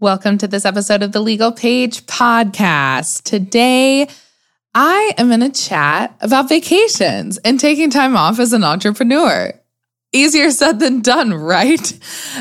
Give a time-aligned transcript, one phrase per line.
[0.00, 3.24] Welcome to this episode of the Legal Paige podcast.
[3.24, 4.06] Today,
[4.72, 9.52] I am going to chat about vacations and taking time off as an entrepreneur.
[10.12, 11.98] Easier said than done, right?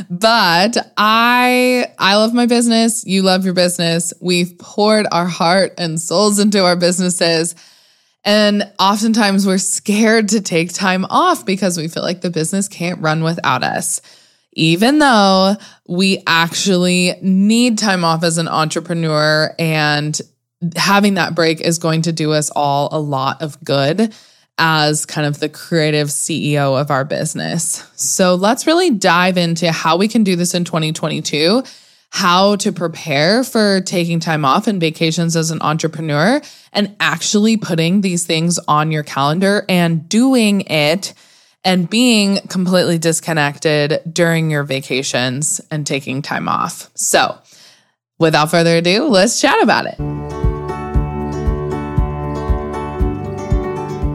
[0.08, 4.14] But I I love my business, you love your business.
[4.22, 7.56] We've poured our heart and souls into our businesses.
[8.24, 13.02] And oftentimes we're scared to take time off because we feel like the business can't
[13.02, 14.00] run without us
[14.58, 15.56] even though
[15.88, 20.20] we actually need time off as an entrepreneur and
[20.76, 24.14] having that break is going to do us all a lot of good
[24.58, 27.88] as kind of the creative CEO of our business.
[27.96, 31.64] So let's really dive into how we can do this in 2022,
[32.10, 36.42] how to prepare for taking time off and vacations as an entrepreneur,
[36.74, 41.14] and actually putting these things on your calendar and doing it
[41.68, 46.90] and being completely disconnected during your vacations and taking time off.
[46.96, 47.38] So,
[48.18, 49.98] without further ado, let's chat about it.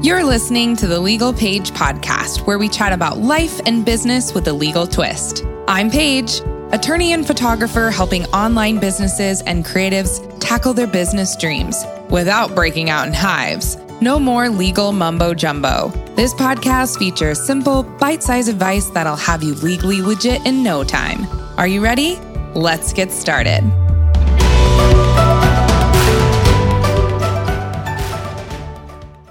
[0.02, 4.48] You're listening to the Legal Paige podcast, where we chat about life and business with
[4.48, 5.44] a legal twist.
[5.68, 6.40] I'm Paige,
[6.72, 13.06] attorney and photographer helping online businesses and creatives tackle their business dreams without breaking out
[13.06, 13.76] in hives.
[14.02, 15.90] No more legal mumbo jumbo.
[16.16, 21.24] This podcast features simple, bite sized advice that'll have you legally legit in no time.
[21.56, 22.16] Are you ready?
[22.56, 23.62] Let's get started.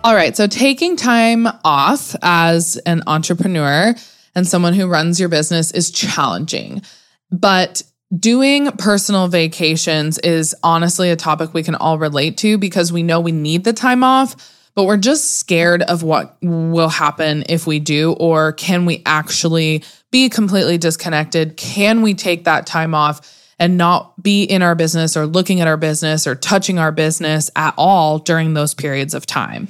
[0.06, 3.94] All right, so taking time off as an entrepreneur
[4.36, 6.82] and someone who runs your business is challenging.
[7.30, 7.84] But
[8.18, 13.20] doing personal vacations is honestly a topic we can all relate to because we know
[13.20, 17.80] we need the time off but we're just scared of what will happen if we
[17.80, 21.58] do, or can we actually be completely disconnected?
[21.58, 25.68] Can we take that time off and not be in our business or looking at
[25.68, 29.68] our business or touching our business at all during those periods of time?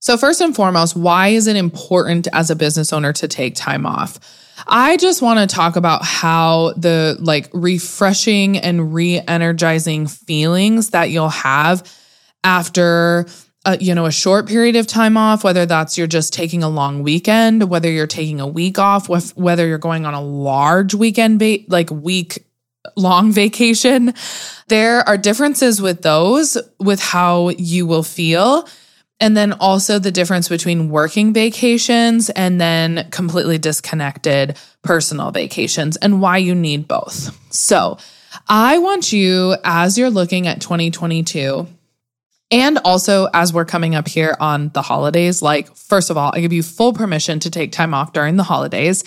[0.00, 3.86] So, first and foremost, why is it important as a business owner to take time
[3.86, 4.18] off?
[4.66, 11.10] I just want to talk about how the like refreshing and re energizing feelings that
[11.10, 11.88] you'll have
[12.44, 13.26] after
[13.64, 16.68] a, you know, a short period of time off, whether that's you're just taking a
[16.68, 21.38] long weekend, whether you're taking a week off, whether you're going on a large weekend,
[21.38, 22.44] va- like week
[22.96, 24.14] long vacation.
[24.68, 28.68] There are differences with those, with how you will feel.
[29.20, 36.20] And then also the difference between working vacations and then completely disconnected personal vacations and
[36.20, 37.30] why you need both.
[37.54, 37.98] So
[38.48, 41.68] I want you, as you're looking at 2022,
[42.52, 46.40] and also, as we're coming up here on the holidays, like, first of all, I
[46.40, 49.02] give you full permission to take time off during the holidays.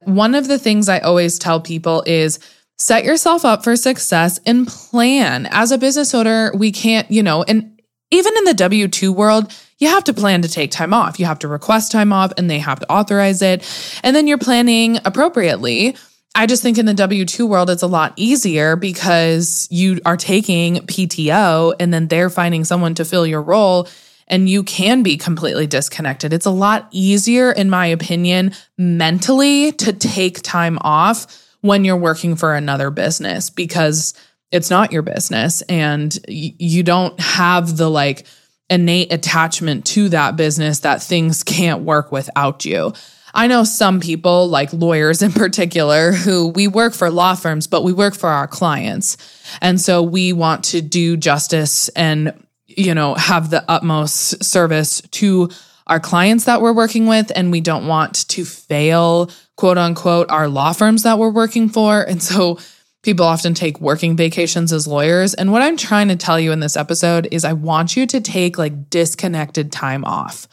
[0.00, 2.38] One of the things I always tell people is
[2.78, 5.46] set yourself up for success and plan.
[5.50, 9.52] As a business owner, we can't, you know, and even in the W 2 world,
[9.78, 11.18] you have to plan to take time off.
[11.18, 13.68] You have to request time off and they have to authorize it.
[14.04, 15.96] And then you're planning appropriately.
[16.36, 20.16] I just think in the W 2 world, it's a lot easier because you are
[20.16, 23.88] taking PTO and then they're finding someone to fill your role
[24.26, 26.32] and you can be completely disconnected.
[26.32, 31.26] It's a lot easier, in my opinion, mentally to take time off
[31.60, 34.14] when you're working for another business because
[34.50, 38.26] it's not your business and you don't have the like
[38.70, 42.92] innate attachment to that business that things can't work without you.
[43.34, 47.82] I know some people, like lawyers in particular, who we work for law firms, but
[47.82, 49.16] we work for our clients.
[49.60, 52.32] And so we want to do justice and,
[52.66, 55.50] you know, have the utmost service to
[55.86, 57.30] our clients that we're working with.
[57.34, 62.00] And we don't want to fail, quote unquote, our law firms that we're working for.
[62.02, 62.58] And so
[63.02, 65.34] people often take working vacations as lawyers.
[65.34, 68.20] And what I'm trying to tell you in this episode is I want you to
[68.20, 70.48] take like disconnected time off.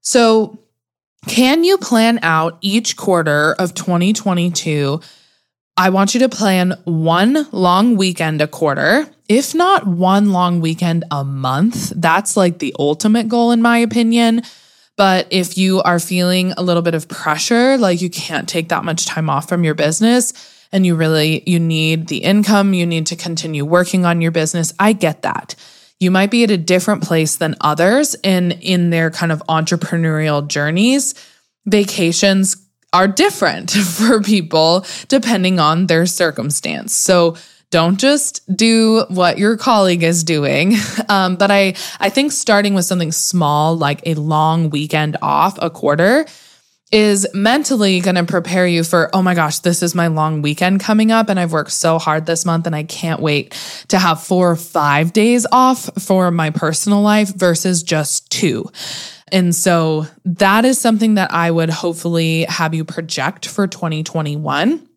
[0.00, 0.58] So,
[1.26, 5.00] can you plan out each quarter of 2022?
[5.76, 11.04] I want you to plan one long weekend a quarter, if not one long weekend
[11.10, 11.92] a month.
[11.94, 14.42] That's like the ultimate goal, in my opinion.
[14.96, 18.84] But if you are feeling a little bit of pressure, like you can't take that
[18.84, 20.32] much time off from your business
[20.72, 24.74] and you really you need the income, you need to continue working on your business,
[24.78, 25.54] I get that
[26.00, 30.46] you might be at a different place than others in in their kind of entrepreneurial
[30.46, 31.14] journeys.
[31.66, 32.56] Vacations
[32.92, 36.94] are different for people depending on their circumstance.
[36.94, 37.36] So
[37.70, 40.74] don't just do what your colleague is doing.
[41.10, 45.70] Um, but i i think starting with something small like a long weekend off a
[45.70, 46.26] quarter
[46.90, 50.80] is mentally going to prepare you for, oh my gosh, this is my long weekend
[50.80, 51.28] coming up.
[51.28, 53.52] And I've worked so hard this month and I can't wait
[53.88, 58.70] to have four or five days off for my personal life versus just two.
[59.30, 64.88] And so that is something that I would hopefully have you project for 2021.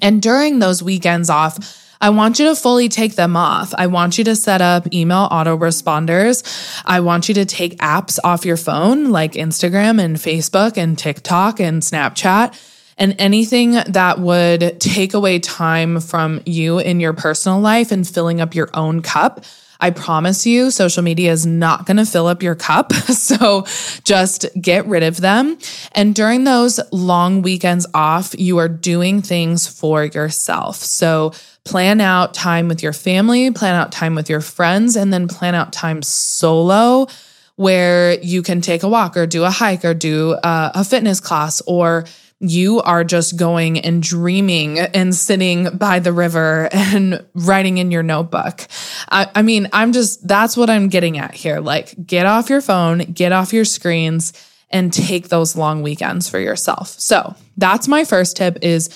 [0.00, 3.72] And during those weekends off, I want you to fully take them off.
[3.78, 6.42] I want you to set up email autoresponders.
[6.84, 11.60] I want you to take apps off your phone like Instagram and Facebook and TikTok
[11.60, 12.60] and Snapchat
[12.98, 18.40] and anything that would take away time from you in your personal life and filling
[18.40, 19.44] up your own cup.
[19.82, 22.92] I promise you, social media is not going to fill up your cup.
[23.12, 23.66] So
[24.04, 25.58] just get rid of them.
[25.92, 30.76] And during those long weekends off, you are doing things for yourself.
[30.76, 31.32] So
[31.64, 35.54] plan out time with your family, plan out time with your friends, and then plan
[35.54, 37.06] out time solo
[37.56, 41.20] where you can take a walk or do a hike or do a, a fitness
[41.20, 42.04] class or
[42.42, 48.02] you are just going and dreaming and sitting by the river and writing in your
[48.02, 48.66] notebook.
[49.08, 51.60] I, I, mean, I'm just, that's what I'm getting at here.
[51.60, 54.32] Like, get off your phone, get off your screens,
[54.70, 56.88] and take those long weekends for yourself.
[56.88, 58.88] So, that's my first tip is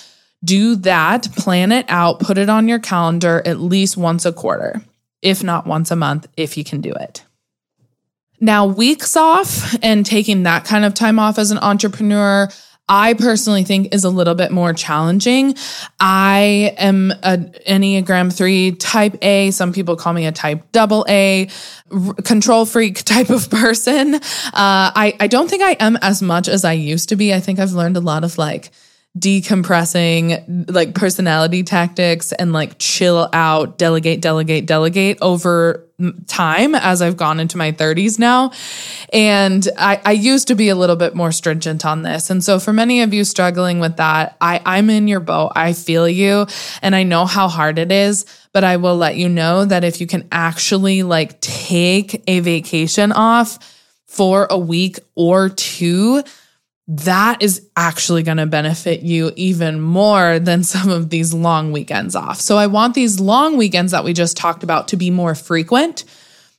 [0.43, 4.82] do that, plan it out, put it on your calendar at least once a quarter,
[5.22, 7.25] if not once a month, if you can do it.
[8.40, 12.48] Now, weeks off and taking that kind of time off as an entrepreneur,
[12.88, 15.56] I personally think is a little bit more challenging.
[15.98, 17.38] I am a
[17.68, 19.50] Enneagram 3 type A.
[19.50, 21.48] Some people call me a type double A,
[21.90, 24.14] r- control freak type of person.
[24.14, 24.20] Uh,
[24.54, 27.34] I, I don't think I am as much as I used to be.
[27.34, 28.70] I think I've learned a lot of like,
[29.18, 35.86] decompressing like personality tactics and like chill out, delegate, delegate, delegate over
[36.26, 38.52] time as I've gone into my 30s now.
[39.12, 42.28] And I, I used to be a little bit more stringent on this.
[42.28, 45.52] And so for many of you struggling with that, I, I'm in your boat.
[45.56, 46.46] I feel you
[46.82, 50.00] and I know how hard it is, but I will let you know that if
[50.00, 53.58] you can actually like take a vacation off
[54.04, 56.22] for a week or two,
[56.88, 62.14] that is actually going to benefit you even more than some of these long weekends
[62.14, 62.40] off.
[62.40, 66.04] So I want these long weekends that we just talked about to be more frequent.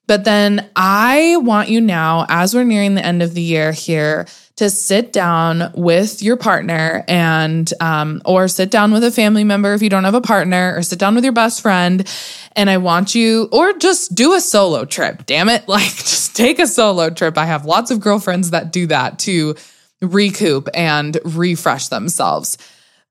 [0.05, 4.25] But then I want you now, as we're nearing the end of the year here,
[4.55, 9.73] to sit down with your partner and, um, or sit down with a family member
[9.73, 12.07] if you don't have a partner, or sit down with your best friend.
[12.55, 15.25] And I want you, or just do a solo trip.
[15.25, 15.67] Damn it.
[15.67, 17.37] Like, just take a solo trip.
[17.37, 19.55] I have lots of girlfriends that do that too
[20.01, 22.57] recoup and refresh themselves.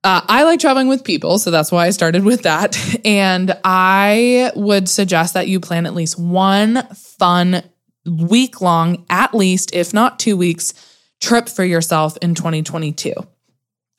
[0.05, 2.77] Uh, I like traveling with people, so that's why I started with that.
[3.05, 7.63] And I would suggest that you plan at least one fun
[8.05, 10.75] week long, at least, if not two weeks,
[11.21, 13.15] trip for yourself in 2022.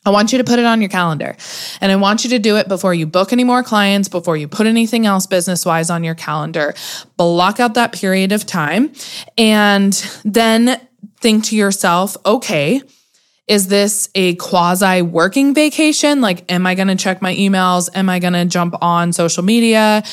[0.06, 1.36] I want you to put it on your calendar
[1.82, 4.48] and I want you to do it before you book any more clients, before you
[4.48, 6.74] put anything else business wise on your calendar.
[7.18, 8.94] Block out that period of time
[9.38, 9.94] and
[10.24, 10.87] then
[11.20, 12.82] think to yourself, okay,
[13.48, 16.22] is this a quasi working vacation?
[16.22, 17.90] Like, am I going to check my emails?
[17.96, 20.04] Am I going to jump on social media?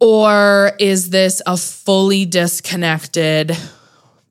[0.00, 3.56] Or is this a fully disconnected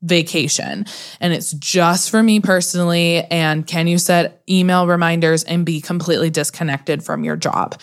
[0.02, 0.84] vacation
[1.18, 3.24] and it's just for me personally?
[3.24, 7.80] And can you set email reminders and be completely disconnected from your job?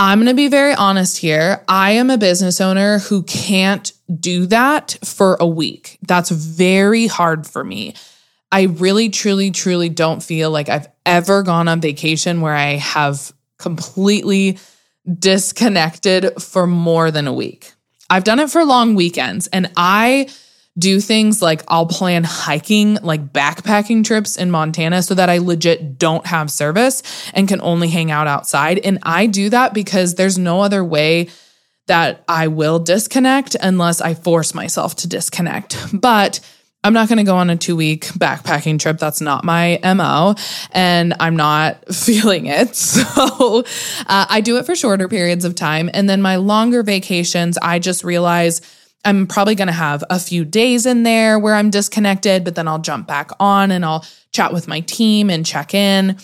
[0.00, 1.64] I'm going to be very honest here.
[1.66, 5.98] I am a business owner who can't do that for a week.
[6.06, 7.96] That's very hard for me.
[8.52, 13.32] I really, truly, truly don't feel like I've ever gone on vacation where I have
[13.58, 14.58] completely
[15.18, 17.72] disconnected for more than a week.
[18.08, 20.28] I've done it for long weekends and I
[20.78, 25.98] do things like I'll plan hiking, like backpacking trips in Montana so that I legit
[25.98, 27.02] don't have service
[27.34, 28.78] and can only hang out outside.
[28.78, 31.28] And I do that because there's no other way
[31.86, 35.76] that I will disconnect unless I force myself to disconnect.
[35.92, 36.40] But
[36.84, 38.98] I'm not going to go on a two week backpacking trip.
[38.98, 40.36] That's not my MO.
[40.70, 42.76] And I'm not feeling it.
[43.18, 43.64] So
[44.06, 45.90] uh, I do it for shorter periods of time.
[45.92, 48.60] And then my longer vacations, I just realize
[49.08, 52.68] I'm probably going to have a few days in there where I'm disconnected, but then
[52.68, 56.18] I'll jump back on and I'll chat with my team and check in.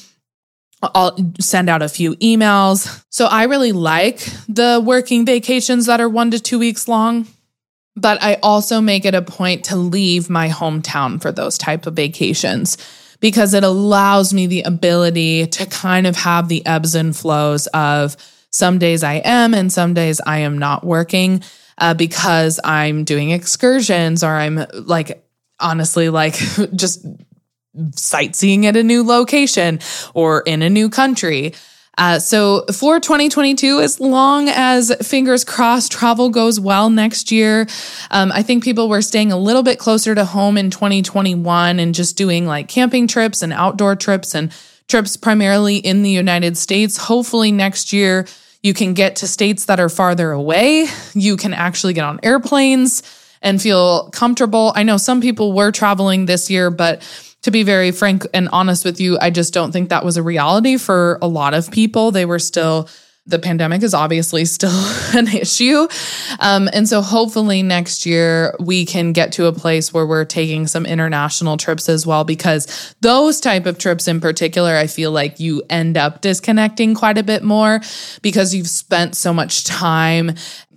[0.83, 3.03] I'll send out a few emails.
[3.09, 4.19] So I really like
[4.51, 7.27] the working vacations that are one to two weeks long.
[7.97, 11.95] But I also make it a point to leave my hometown for those type of
[11.95, 12.77] vacations
[13.21, 18.19] because it allows me the ability to kind of have the ebbs and flows of
[18.51, 21.43] some days I am and some days I am not working
[21.79, 25.25] uh, because I'm doing excursions or I'm like,
[25.61, 26.35] honestly, like
[26.75, 27.07] just
[27.93, 29.81] sightseeing at a new location
[30.15, 31.55] or in a new country.
[31.97, 37.67] Uh, so for 2022, as long as fingers crossed travel goes well next year,
[38.11, 41.95] um, I think people were staying a little bit closer to home in 2021 and
[41.95, 44.53] just doing like camping trips and outdoor trips and
[44.89, 46.97] trips primarily in the United States.
[46.97, 48.27] Hopefully next year,
[48.65, 50.87] you can get to states that are farther away.
[51.13, 53.03] You can actually get on airplanes
[53.43, 54.73] and feel comfortable.
[54.75, 57.03] I know some people were traveling this year, but
[57.43, 60.23] to be very frank and honest with you, I just don't think that was a
[60.23, 62.11] reality for a lot of people.
[62.11, 62.89] They were still
[63.27, 64.71] the pandemic is obviously still
[65.15, 65.89] an issue.
[66.41, 70.67] Um, and so hopefully next year we can get to a place where we're taking
[70.67, 75.41] some international trips as well, because those type of trips in particular, I feel like
[75.41, 77.81] you end up disconnecting quite a bit more
[78.21, 80.33] because you've spent so much time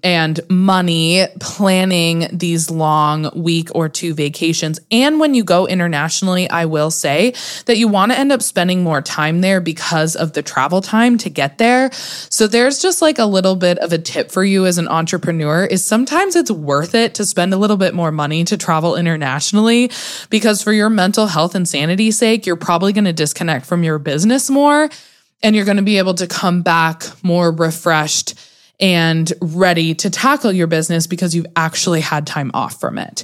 [0.08, 4.80] and money planning these long week or two vacations.
[4.90, 7.34] And when you go internationally, I will say
[7.66, 11.18] that you want to end up spending more time there because of the travel time
[11.18, 11.92] to get there.
[11.92, 15.66] So there's just like a little bit of a tip for you as an entrepreneur
[15.66, 19.92] is sometimes it's worth it to spend a little bit more money to travel internationally
[20.30, 24.00] because for your mental health and sanity sake, you're probably going to disconnect from your
[24.00, 24.90] business more
[25.44, 28.36] and you're going to be able to come back more refreshed
[28.80, 33.24] and ready to tackle your business because you've actually had time off from it.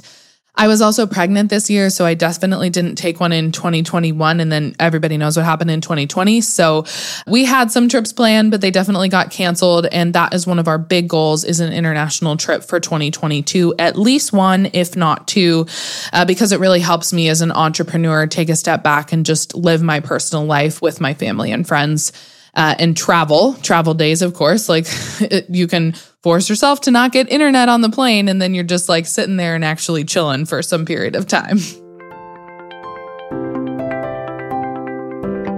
[0.56, 4.38] I was also pregnant this year, so I definitely didn't take one in 2021.
[4.38, 6.40] And then everybody knows what happened in 2020.
[6.42, 6.84] So
[7.26, 9.86] we had some trips planned, but they definitely got canceled.
[9.86, 13.98] And that is one of our big goals is an international trip for 2022, at
[13.98, 15.66] least one, if not two,
[16.12, 19.56] uh, because it really helps me as an entrepreneur take a step back and just
[19.56, 22.12] live my personal life with my family and friends
[22.56, 24.68] uh, and travel, travel days, of course.
[24.68, 24.86] Like
[25.20, 25.92] it, you can
[26.22, 29.36] force yourself to not get internet on the plane, and then you're just like sitting
[29.36, 31.58] there and actually chilling for some period of time.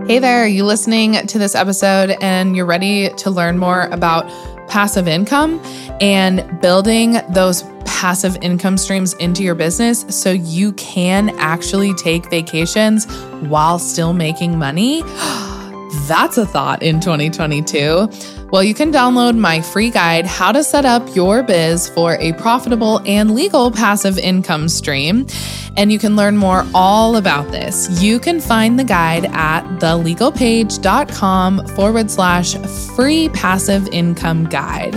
[0.07, 4.29] Hey there, are you listening to this episode and you're ready to learn more about
[4.69, 5.61] passive income
[6.01, 13.13] and building those passive income streams into your business so you can actually take vacations
[13.49, 15.03] while still making money?
[16.07, 18.09] That's a thought in 2022.
[18.53, 22.33] Well, you can download my free guide, How to Set Up Your Biz for a
[22.35, 25.27] Profitable and Legal Passive Income Stream.
[25.77, 28.01] And you can learn more all about this.
[28.01, 32.57] You can find the guide at thelegalpaige.com forward slash
[32.95, 34.95] free passive income guide.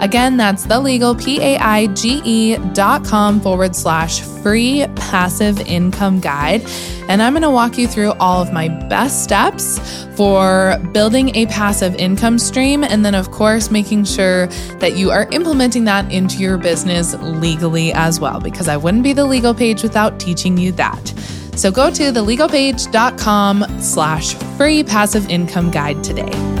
[0.00, 6.20] Again, that's thelegal, P A I G E dot com forward slash free passive income
[6.20, 6.64] guide.
[7.08, 9.78] And I'm going to walk you through all of my best steps
[10.14, 12.84] for building a passive income stream.
[12.84, 14.46] And then, of course, making sure
[14.78, 19.14] that you are implementing that into your business legally as well, because I wouldn't be
[19.14, 21.14] the Legal Paige without teaching you that.
[21.56, 26.57] So go to thelegalpaige.com slash free passive income guide today.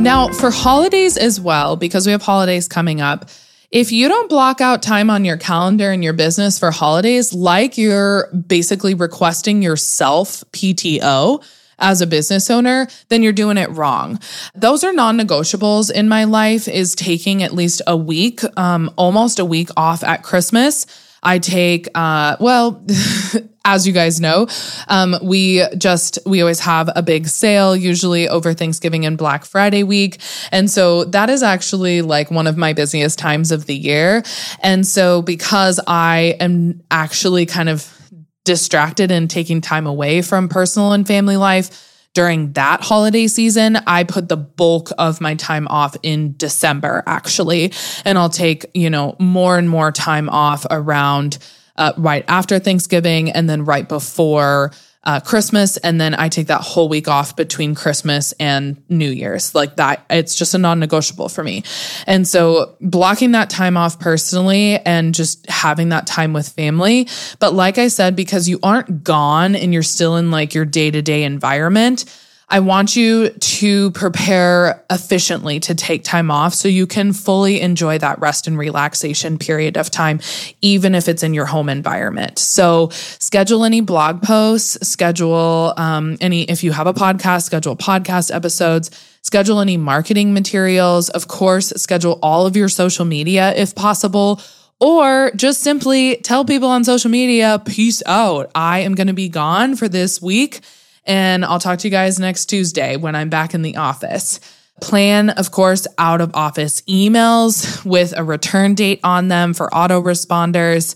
[0.00, 3.28] Now, for holidays as well, because we have holidays coming up,
[3.70, 7.76] if you don't block out time on your calendar and your business for holidays, like
[7.76, 11.44] you're basically requesting yourself PTO,
[11.80, 14.20] as a business owner, then you're doing it wrong.
[14.54, 19.38] Those are non negotiables in my life is taking at least a week, um, almost
[19.38, 20.86] a week off at Christmas.
[21.22, 22.84] I take, uh, well,
[23.64, 24.46] as you guys know,
[24.88, 29.82] um, we just, we always have a big sale, usually over Thanksgiving and Black Friday
[29.82, 30.20] week.
[30.50, 34.22] And so that is actually like one of my busiest times of the year.
[34.60, 37.96] And so because I am actually kind of
[38.44, 44.04] distracted and taking time away from personal and family life, during that holiday season, I
[44.04, 47.72] put the bulk of my time off in December, actually.
[48.04, 51.38] And I'll take, you know, more and more time off around
[51.76, 56.60] uh, right after Thanksgiving and then right before uh, Christmas, and then I take that
[56.60, 59.54] whole week off between Christmas and New Year's.
[59.54, 61.64] Like that, it's just a non negotiable for me.
[62.06, 67.08] And so blocking that time off personally and just having that time with family.
[67.38, 70.90] But like I said, because you aren't gone and you're still in like your day
[70.90, 72.04] to day environment,
[72.50, 77.98] I want you to prepare efficiently to take time off so you can fully enjoy
[77.98, 80.20] that rest and relaxation period of time,
[80.60, 82.40] even if it's in your home environment.
[82.40, 88.34] So schedule any blog posts, schedule um, any, if you have a podcast, schedule podcast
[88.34, 88.90] episodes
[89.22, 91.08] schedule any marketing materials.
[91.10, 94.40] Of course, schedule all of your social media if possible,
[94.80, 98.50] or just simply tell people on social media, peace out.
[98.54, 100.60] I am going to be gone for this week
[101.10, 104.38] and I'll talk to you guys next Tuesday when I'm back in the office.
[104.80, 110.94] Plan, of course, out of office emails with a return date on them for autoresponders.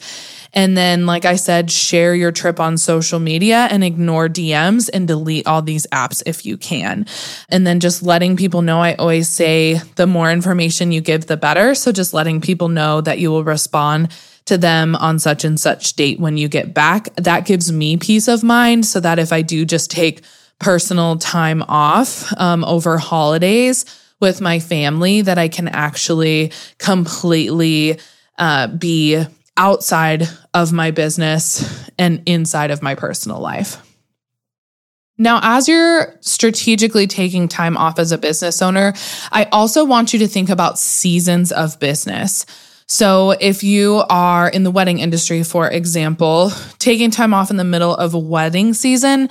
[0.52, 5.08] And then, like I said, share your trip on social media and ignore DMs and
[5.08, 7.06] delete all these apps if you can.
[7.48, 11.36] And then just letting people know, I always say the more information you give, the
[11.36, 11.74] better.
[11.74, 14.12] So just letting people know that you will respond
[14.46, 17.14] to them on such and such date when you get back.
[17.16, 20.22] That gives me peace of mind so that if I do just take
[20.58, 23.84] personal time off um, over holidays
[24.20, 27.98] with my family, that I can actually completely
[28.38, 29.24] uh, be
[29.56, 33.78] outside of my business and inside of my personal life.
[35.16, 38.94] Now, as you're strategically taking time off as a business owner,
[39.30, 42.46] I also want you to think about seasons of business.
[42.86, 47.64] So, if you are in the wedding industry, for example, taking time off in the
[47.64, 49.30] middle of a wedding season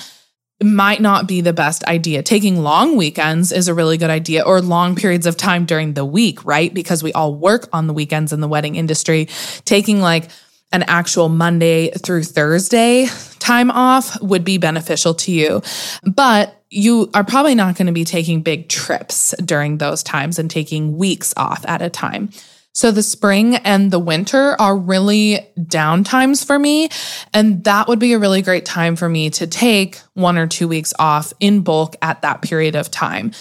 [0.62, 2.24] might not be the best idea.
[2.24, 6.06] Taking long weekends is a really good idea, or long periods of time during the
[6.06, 6.74] week, right?
[6.74, 9.28] Because we all work on the weekends in the wedding industry.
[9.66, 10.30] Taking like
[10.72, 13.08] an actual Monday through Thursday
[13.40, 15.62] time off would be beneficial to you.
[16.04, 20.50] But you are probably not going to be taking big trips during those times and
[20.50, 22.30] taking weeks off at a time.
[22.74, 26.90] So the spring and the winter are really down times for me.
[27.34, 30.68] And that would be a really great time for me to take one or two
[30.68, 33.32] weeks off in bulk at that period of time.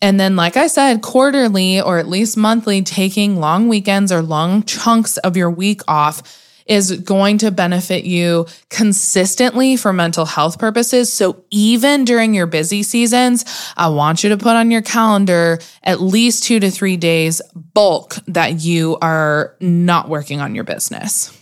[0.00, 4.62] And then, like I said, quarterly or at least monthly, taking long weekends or long
[4.62, 11.12] chunks of your week off is going to benefit you consistently for mental health purposes.
[11.12, 13.44] So even during your busy seasons,
[13.76, 18.16] I want you to put on your calendar at least two to three days bulk
[18.26, 21.32] that you are not working on your business.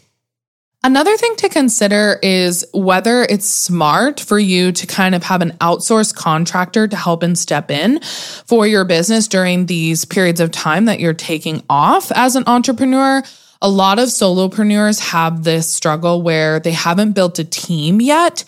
[0.84, 5.52] Another thing to consider is whether it's smart for you to kind of have an
[5.52, 10.84] outsourced contractor to help and step in for your business during these periods of time
[10.84, 13.22] that you're taking off as an entrepreneur
[13.64, 18.44] a lot of solopreneurs have this struggle where they haven't built a team yet.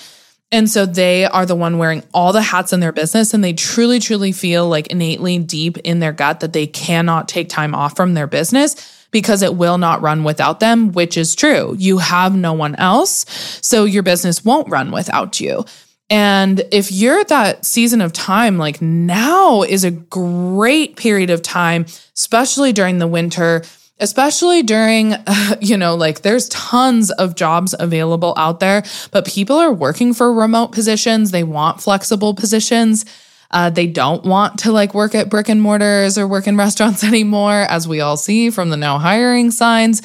[0.53, 3.55] And so they are the one wearing all the hats in their business and they
[3.55, 7.97] truly, truly feel like innately deep in their gut that they cannot take time off
[7.97, 11.75] from their business because it will not run without them, which is true.
[11.79, 13.25] You have no one else.
[13.63, 15.65] So your business won't run without you.
[16.11, 21.41] And if you're at that season of time, like now is a great period of
[21.41, 23.63] time, especially during the winter
[23.99, 25.15] especially during,
[25.61, 30.33] you know, like there's tons of jobs available out there, but people are working for
[30.33, 31.31] remote positions.
[31.31, 33.05] They want flexible positions.
[33.51, 37.05] Uh, they don't want to like work at brick and mortars or work in restaurants
[37.05, 40.03] anymore, as we all see from the no hiring signs.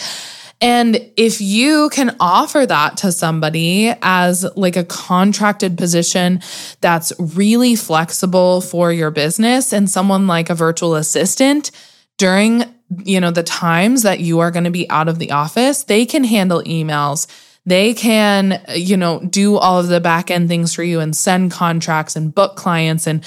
[0.63, 6.39] And if you can offer that to somebody as like a contracted position
[6.82, 11.71] that's really flexible for your business and someone like a virtual assistant
[12.17, 12.63] during
[13.04, 16.06] you know, the times that you are going to be out of the office, they
[16.06, 17.27] can handle emails.
[17.65, 21.51] They can, you know, do all of the back end things for you and send
[21.51, 23.23] contracts and book clients and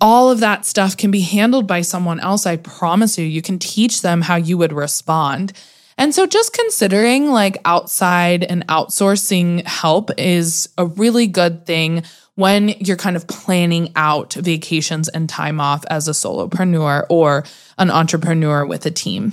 [0.00, 2.46] all of that stuff can be handled by someone else.
[2.46, 5.52] I promise you, you can teach them how you would respond.
[5.96, 12.04] And so just considering like outside and outsourcing help is a really good thing
[12.40, 17.44] when you're kind of planning out vacations and time off as a solopreneur or
[17.78, 19.32] an entrepreneur with a team.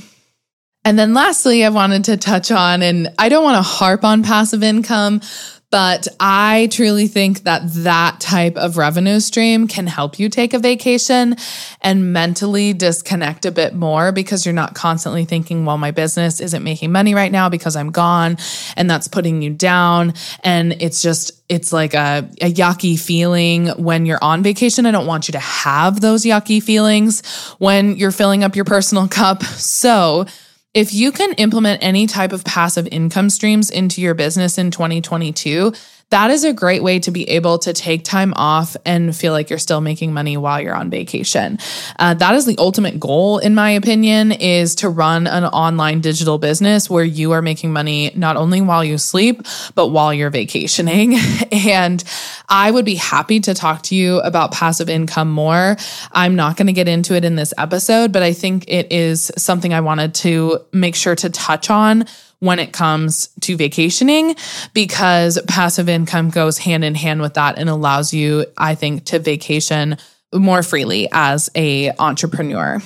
[0.84, 4.24] And then lastly, I wanted to touch on, and I don't want to harp on
[4.24, 5.22] passive income,
[5.70, 10.60] but I truly think that that type of revenue stream can help you take a
[10.60, 11.36] vacation
[11.82, 16.64] and mentally disconnect a bit more because you're not constantly thinking, well, my business isn't
[16.64, 18.38] making money right now because I'm gone.
[18.78, 20.14] And that's putting you down.
[20.42, 24.86] And it's just, it's like a, a yucky feeling when you're on vacation.
[24.86, 27.26] I don't want you to have those yucky feelings
[27.58, 29.44] when you're filling up your personal cup.
[29.44, 30.28] So,
[30.78, 35.74] if you can implement any type of passive income streams into your business in 2022,
[36.10, 39.50] that is a great way to be able to take time off and feel like
[39.50, 41.60] you're still making money while you're on vacation.
[42.00, 46.38] Uh, that is the ultimate goal, in my opinion, is to run an online digital
[46.38, 49.42] business where you are making money not only while you sleep,
[49.76, 51.16] but while you're vacationing.
[51.52, 52.02] and
[52.48, 55.76] I would be happy to talk to you about passive income more.
[56.14, 59.30] I'm not going to get into it in this episode, but I think it is
[59.38, 62.06] something I wanted to make sure to touch on
[62.40, 64.36] when it comes to vacationing
[64.74, 69.20] because passive income goes hand in hand with that and allows you, I think, to
[69.20, 69.98] vacation
[70.34, 72.82] more freely as a entrepreneur.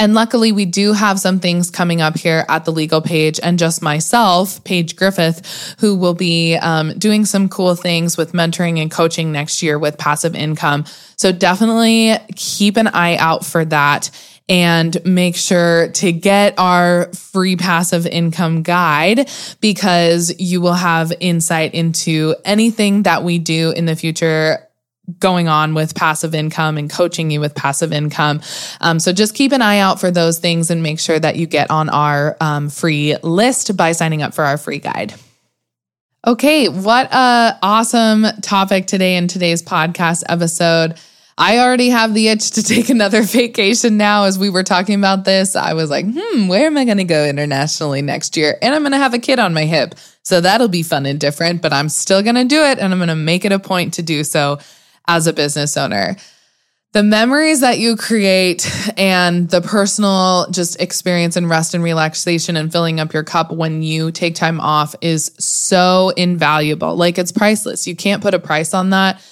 [0.00, 3.58] And luckily, we do have some things coming up here at the Legal Paige, and
[3.58, 8.92] just myself, Paige Griffith, who will be um, doing some cool things with mentoring and
[8.92, 10.84] coaching next year with passive income.
[11.16, 14.10] So definitely keep an eye out for that.
[14.48, 19.28] And make sure to get our free passive income guide
[19.60, 24.64] because you will have insight into anything that we do in the future
[25.18, 28.40] going on with passive income and coaching you with passive income.
[28.80, 31.46] Um, so just keep an eye out for those things and make sure that you
[31.46, 35.14] get on our um, free list by signing up for our free guide.
[36.26, 40.98] Okay, what a awesome topic today in today's podcast episode.
[41.40, 44.24] I already have the itch to take another vacation now.
[44.24, 47.04] As we were talking about this, I was like, hmm, where am I going to
[47.04, 48.58] go internationally next year?
[48.60, 49.94] And I'm going to have a kid on my hip.
[50.22, 52.98] So that'll be fun and different, but I'm still going to do it and I'm
[52.98, 54.58] going to make it a point to do so
[55.06, 56.16] as a business owner.
[56.92, 62.72] The memories that you create and the personal just experience and rest and relaxation and
[62.72, 66.96] filling up your cup when you take time off is so invaluable.
[66.96, 67.86] Like it's priceless.
[67.86, 69.22] You can't put a price on that.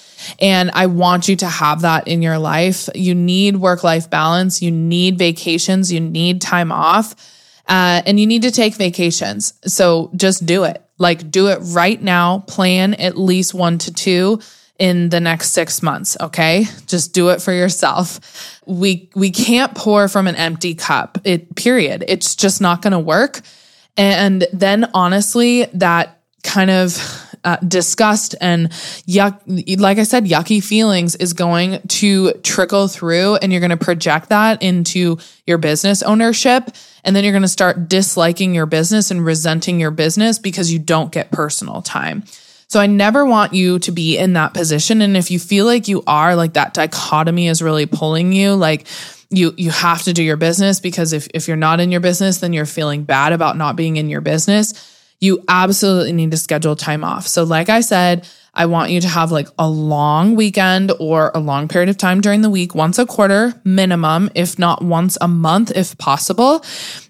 [0.40, 2.88] And I want you to have that in your life.
[2.94, 7.14] You need work life balance, you need vacations, you need time off,
[7.68, 9.55] uh, and you need to take vacations.
[9.66, 10.83] So just do it.
[10.98, 12.40] Like, do it right now.
[12.40, 14.40] Plan at least one to two
[14.79, 16.66] in the next 6 months, okay?
[16.87, 18.61] Just do it for yourself.
[18.66, 21.18] We we can't pour from an empty cup.
[21.24, 22.05] It period.
[22.09, 23.40] It's just not going to work.
[23.96, 28.71] And then honestly, that kind of uh, disgust and
[29.07, 29.41] yuck,
[29.81, 34.31] like I said, yucky feelings is going to trickle through and you're going to project
[34.31, 36.69] that into your business ownership.
[37.05, 40.81] And then you're going to start disliking your business and resenting your business because you
[40.81, 42.25] don't get personal time.
[42.67, 45.01] So I never want you to be in that position.
[45.01, 48.89] And if you feel like you are, like that dichotomy is really pulling you, like,
[49.31, 52.39] you you have to do your business because if if you're not in your business
[52.39, 56.76] then you're feeling bad about not being in your business you absolutely need to schedule
[56.76, 57.26] time off.
[57.26, 61.38] So, like I said, I want you to have like a long weekend or a
[61.40, 65.29] long period of time during the week, once a quarter minimum, if not once a
[65.29, 66.64] month, if possible.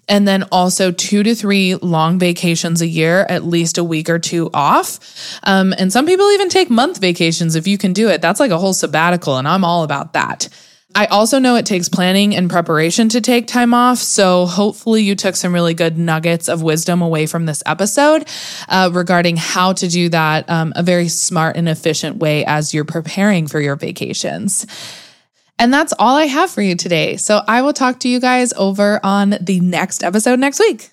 [0.09, 4.19] And then also two to three long vacations a year, at least a week or
[4.19, 4.99] two off.
[5.43, 8.21] Um, and some people even take month vacations if you can do it.
[8.21, 10.49] That's like a whole sabbatical, and I'm all about that.
[10.95, 13.99] I also know it takes planning and preparation to take time off.
[13.99, 18.27] So hopefully you took some really good nuggets of wisdom away from this episode
[18.67, 22.85] uh, regarding how to do that um, a very smart and efficient way as you're
[22.85, 24.65] preparing for your vacations.
[25.59, 27.17] And that's all I have for you today.
[27.17, 30.89] So I will talk to you guys over on the next episode next week.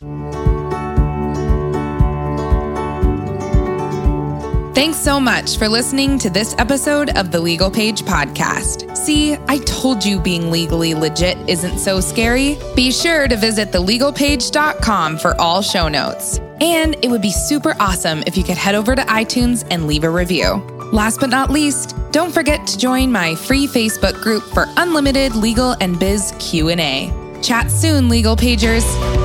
[4.74, 8.96] Thanks so much for listening to this episode of the Legal Paige Podcast.
[8.96, 12.58] See, I told you being legally legit isn't so scary.
[12.74, 16.38] Be sure to visit thelegalpaige.com for all show notes.
[16.60, 20.02] And it would be super awesome if you could head over to iTunes and leave
[20.02, 20.54] a review.
[20.92, 25.76] Last but not least, don't forget to join my free Facebook group for unlimited legal
[25.80, 27.12] and biz Q&A.
[27.42, 29.23] Chat soon, Legal Paigers.